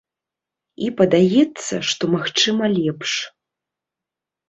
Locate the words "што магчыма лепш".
1.91-3.11